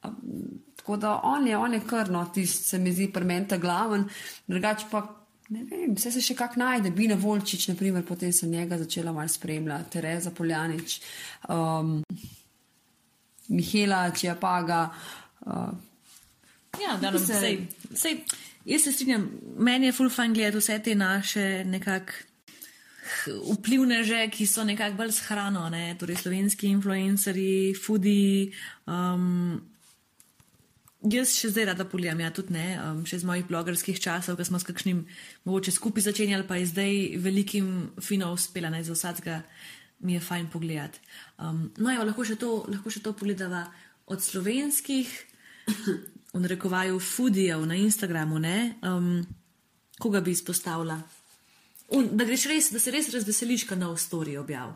[0.05, 0.13] um,
[0.77, 4.09] tako da on je, on je krno, ti se mi zdi prementa glaven,
[4.47, 5.24] drugače pa
[5.55, 6.91] ne vem, vse se še kak najde.
[6.91, 10.99] Bina Volčič, naprimer, potem sem njega začela malo spremljati, Tereza Poljanič,
[11.49, 12.01] um,
[13.49, 14.85] Mihela Čiapaga.
[15.47, 15.73] Uh,
[16.75, 17.59] Ja, da nam Se- sej,
[17.95, 18.17] sej,
[18.67, 22.33] jaz se strinjam, meni je full fajn gledati vse te naše nekakšne
[23.53, 25.95] vplivneže, ki so nekako bolj s hrano, ne?
[26.01, 28.51] torej slovenski influencerji, foodi.
[28.87, 29.61] Um,
[31.05, 34.47] jaz še zdaj rada polijam, ja tudi ne, um, še z mojih blogerskih časov, ko
[34.47, 35.05] smo s kakšnim
[35.45, 37.71] mogoče skupaj začenjali, pa je zdaj velikim
[38.03, 39.43] fino uspela, ne za vsakega
[40.05, 41.01] mi je fajn pogledati.
[41.39, 43.67] Um, no, evo, lahko še to, lahko še to pogledava
[44.11, 45.09] od slovenskih
[46.35, 49.23] v narekovaju foodijev na Instagramu, ne, um,
[50.01, 50.99] koga bi izpostavila.
[51.95, 54.75] Un, da, res, da se res razveseliš, ko nov story objav.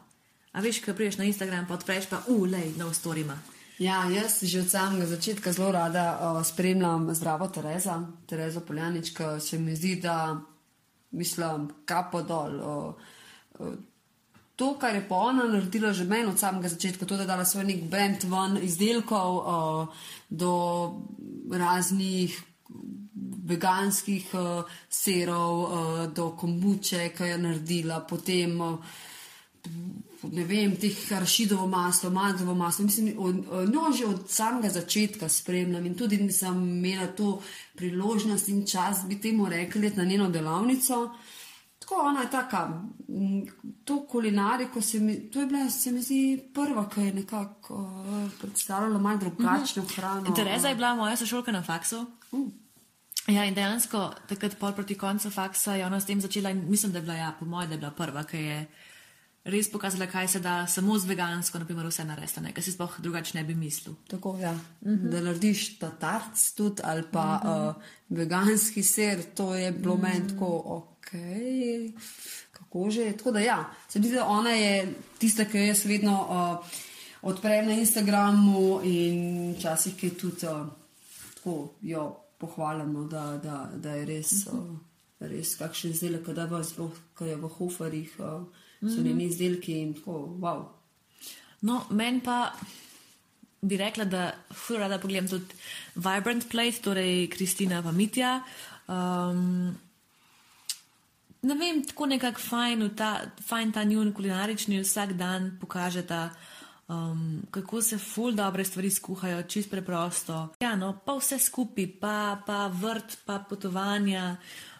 [0.52, 3.36] A veš, ko priješ na Instagram, pa odpreš pa, ulej, nov story ima.
[3.78, 9.38] Ja, jaz že od samega začetka zelo rada uh, spremljam zdravo Tereza, Terezo Poljanič, ki
[9.40, 10.40] se mi zdi, da
[11.10, 12.58] mislim, kapo dol.
[12.58, 12.94] Uh,
[13.58, 13.74] uh,
[14.56, 17.44] to, kar je pa ona naredila že meni od samega začetka, to, da je dala
[17.44, 19.86] svoj nek brand ven izdelkov uh,
[20.28, 20.52] do
[21.54, 22.34] raznih
[23.46, 28.60] veganskih uh, serov, uh, do kombuče, ki je naredila, potem.
[28.60, 29.06] Uh,
[30.32, 32.84] ne vem, teh rašidovo maslo, mandovo maslo.
[32.84, 37.40] Mislim, od, od, no, že od samega začetka spremljam in tudi nisem imela to
[37.74, 41.10] priložnost in čas, bi temu rekli, na njeno delavnico.
[41.78, 43.46] Tako ona je taka, m,
[43.84, 48.30] to kulinariko, se mi, to je bila, se mi zdi, prva, ki je nekako uh,
[48.40, 50.34] predstavljala malo drugačno hrano.
[50.34, 52.06] Tereza je bila moja sošolka na faksu.
[52.32, 52.48] Uh,
[53.28, 56.92] Ja, in dejansko takrat pol proti koncu faksa je ona s tem začela in mislim,
[56.92, 58.66] da je bila, ja, po mojem, da je bila prva, ki je
[59.48, 62.98] res pokazala, kaj se da samo z vegansko, naprimer, vse narediti, ne, kar si sploh
[63.02, 63.94] drugače ne bi mislil.
[64.08, 64.52] Tako, ja.
[64.52, 65.10] uh -huh.
[65.10, 67.68] Da narediš ta tarc tudi ali pa uh -huh.
[67.68, 70.02] uh, veganski ser, to je bilo uh -huh.
[70.02, 71.10] meni tako, ok,
[72.52, 73.12] kako že.
[73.12, 76.66] Tako da ja, se mi zdi, da ona je tista, ki jo jaz vedno uh,
[77.22, 80.66] odprem na Instagramu in včasih ki tudi uh,
[81.34, 84.46] tako jo pohvalimo, da, da, da je res.
[84.46, 84.78] Uh,
[85.20, 88.46] Res, kakšen izdelek, da je je v hoferjih, uh,
[88.80, 90.64] so njeni izdelki in tako, wow.
[91.60, 92.52] No, meni pa
[93.60, 95.54] bi rekla, da fura rada pogledam tudi
[95.94, 98.42] Vibrant Plate, torej Kristina Vamitja.
[98.88, 99.78] Um,
[101.42, 103.10] ne vem, tako nekako fajn, ta,
[103.48, 106.30] fajn ta njun kulinarični vsak dan pokažeta,
[106.88, 110.48] um, kako se ful dobre stvari skuhajo, čist preprosto.
[110.60, 114.36] Ja, no, pa vse skupaj, pa, pa vrt, pa potovanja.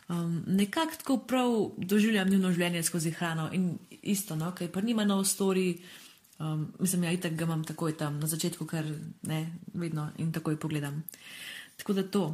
[0.09, 5.05] Um, nekako tako prav doživljam njuno življenje skozi hrano in isto, no, ker pa nima
[5.05, 5.75] nov story.
[6.39, 8.87] Um, mislim, ja, itak ga imam takoj tam na začetku, ker
[9.23, 9.41] ne,
[9.75, 11.03] vedno in takoj pogledam.
[11.77, 12.25] Tako da to.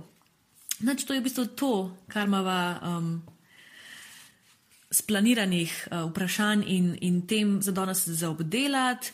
[0.79, 1.73] Znači, to je v bistvu to,
[2.09, 3.23] kar imamo um,
[4.91, 9.13] splaniranih uh, vprašanj in, in tem za danes za obdelati.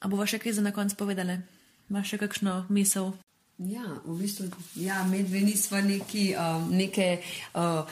[0.00, 1.40] A bova še kaj za na konec povedali?
[1.90, 3.12] Imaš še kakšno misel?
[3.58, 4.48] Ja, v bistvu,
[4.80, 7.20] ja, medve nismo neki, um, neke
[7.54, 7.84] uh,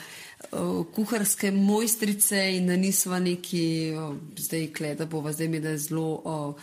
[0.51, 5.77] uh, kuharske mojstrice in da nismo neki, uh, zdaj kle, da bova zdaj mi da
[5.77, 6.55] zelo uh,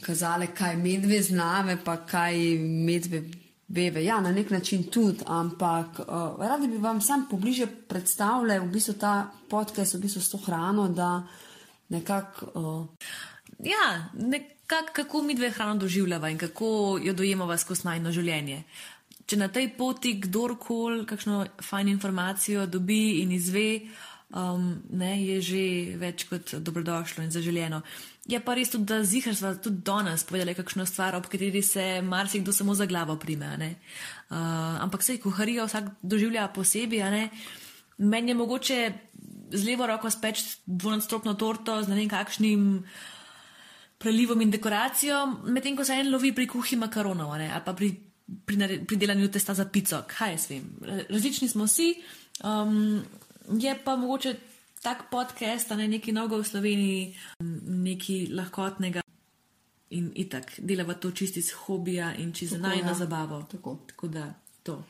[0.00, 2.38] kazale, kaj medve znave, pa kaj
[2.86, 3.22] medve
[3.66, 4.04] beve.
[4.04, 8.94] Ja, na nek način tudi, ampak uh, radi bi vam sam pobliže predstavljali v bistvu
[8.94, 11.26] ta podcast, v bistvu s to hrano, da
[11.88, 12.52] nekako.
[12.54, 12.86] Uh,
[13.58, 14.10] Ja,
[14.66, 18.64] nekako kako mi dve hrano doživljava in kako jo dojemava skozi najno življenje.
[19.26, 23.80] Če na tej poti kdorkoli kakšno fajn informacijo dobi in izve,
[24.30, 25.62] um, ne, je že
[25.98, 27.82] več kot dobrodošlo in zaželjeno.
[28.26, 32.02] Je pa res tudi, da zihar sva tudi danes povedali kakšno stvar, ob kateri se
[32.02, 33.74] marsikdo samo za glavo prime.
[34.30, 34.36] Uh,
[34.82, 37.02] ampak se kuharijo vsak doživlja posebej.
[37.02, 37.28] a ne.
[37.98, 38.78] Meni je mogoče
[39.50, 42.84] z levo roko speč dvonadstropno torto z ne vem kakšnim
[43.98, 47.90] prelivom in dekoracijo, medtem ko se en lovi pri kuhi makaronov ne, ali pa pri,
[48.46, 50.02] pri, pri delanju testa za pico.
[50.08, 50.68] Kaj jaz vem?
[51.08, 51.94] Različni smo vsi,
[52.44, 53.02] um,
[53.60, 54.34] je pa mogoče
[54.82, 57.16] tak podcast, a ne neki nogo v Sloveniji,
[57.66, 59.02] nekaj lahkotnega.
[59.96, 62.94] In itak, delava to čisti iz hobija in čisto Tako, najna ja.
[62.94, 63.42] zabavo.
[63.50, 63.78] Tako.
[63.86, 64.82] Tako da to.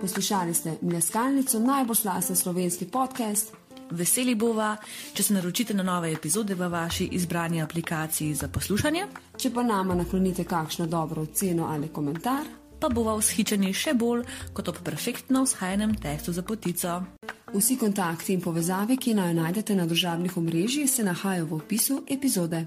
[0.00, 3.52] Poslušali ste Mleskalnico, najbolj slasten slovenski podcast.
[3.90, 4.76] Veseli bova,
[5.14, 9.06] če se naročite na nove epizode v vaši izbrani aplikaciji za poslušanje,
[9.38, 12.44] Če pa nama naklonite kakšno dobro oceno ali komentar,
[12.80, 17.02] pa bova vzhičeni še bolj kot ob perfektno vzhajenem testu za potico.
[17.54, 22.66] vsi kontakti in povezave, ki naj najdete na družabnih omrežjih, se nahajajo v opisu epizode.